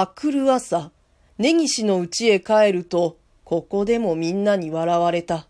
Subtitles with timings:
[0.00, 0.92] あくる朝、
[1.38, 5.48] 根岸の家へ帰ると、ここでもみんなに笑われた。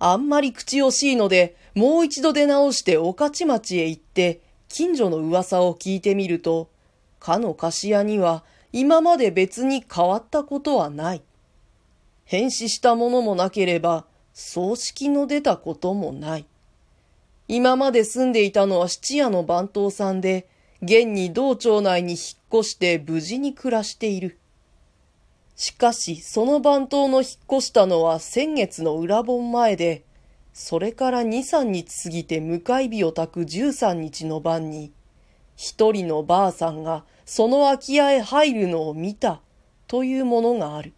[0.00, 6.68] あんまり口惜しいので、もう一度出直して御徒町へ行って、近所の噂を聞いてみると、
[7.20, 11.22] かの菓子屋には今まで別に変わったことはない。
[12.24, 16.46] 変死したものもなければ、葬式の出たこともない。
[17.46, 20.48] 今まで住んでいたのは七夜の番頭さんで、
[20.84, 24.38] 現に道庁内に引っ越して無事に暮らしている。
[25.56, 30.04] しかし、その番頭の引っ越したのは先月の裏盆前で、
[30.52, 34.92] それから二三日過ぎて迎え火を焚く十三日の晩に、
[35.56, 39.40] 一人のばあさんがその空き家へ入るのを見た
[39.86, 40.92] というものがある。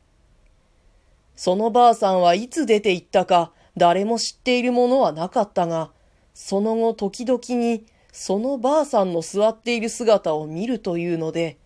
[1.37, 5.91] そのばあさんはいつ出て行ったか誰も知っているものはなかったが、
[6.35, 7.87] その後時々に
[8.19, 11.59] そのばあさんの座っている姿を見るというので、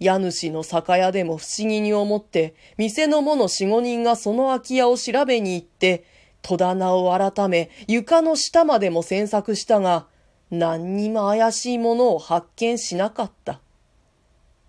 [0.00, 6.02] 家主の酒屋でも不思議に思って、店の者四五人がその空き家を調べに行って、
[6.42, 10.06] 戸棚を改め、床の下までも詮索したが、
[10.50, 13.60] 何にも怪しいものを発見しなかった。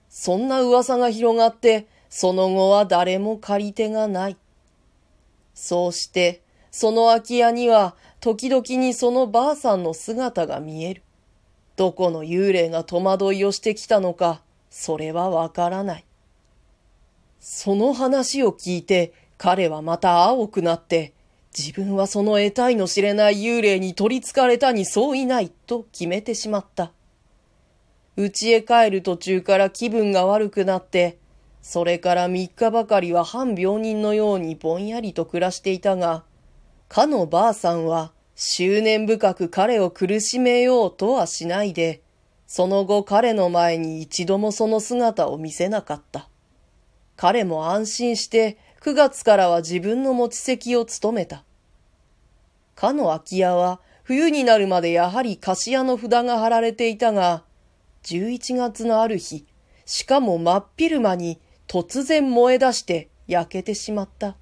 [0.09, 4.37] そんな噂が広がって、その後は誰も借り手がない。
[5.55, 11.01] そうして、その空き家には、時々にそのばあさんの姿が見える。
[11.75, 16.05] どこの幽霊が戸惑いをしてきたのか、それはわからない。
[17.39, 21.13] その話を聞いて、彼はまた青くなって、
[21.57, 26.91] 自分はその得体の知れない幽霊に取り憑かれたにそういないと決めてしまった。
[28.15, 31.17] 家へ帰る途中から気分が悪くなって、
[31.61, 36.23] それから三日ばかりは半病人のようにぼんやりと暮らしていたが、
[36.87, 42.01] かのばあさんは執念深く彼を苦しめようとはしないで、
[42.47, 46.29] その後彼の前に一度もその姿を見せなかった。
[47.15, 51.43] 彼も安心して9月からは自分の持ち席を務めた。
[52.75, 57.43] かの空き家は冬になるまでやはり菓子屋の札が貼られていたが、
[58.03, 59.45] 11月のある日、
[59.85, 64.35] しかも真っ昼間に突然燃え出して焼けてしまった。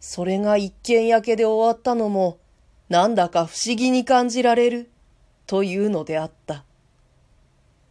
[0.00, 2.38] それが一軒焼けで終わったのも、
[2.88, 4.90] なんだか不思議に感じられる、
[5.46, 6.64] というのであった。